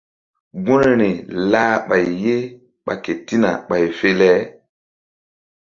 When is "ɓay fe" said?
3.67-4.09